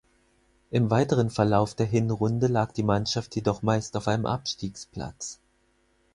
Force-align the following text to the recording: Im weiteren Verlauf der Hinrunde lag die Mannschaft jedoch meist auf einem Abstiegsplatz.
Im 0.71 0.89
weiteren 0.89 1.29
Verlauf 1.29 1.75
der 1.75 1.85
Hinrunde 1.85 2.47
lag 2.47 2.71
die 2.71 2.81
Mannschaft 2.81 3.35
jedoch 3.35 3.61
meist 3.61 3.95
auf 3.95 4.07
einem 4.07 4.25
Abstiegsplatz. 4.25 5.39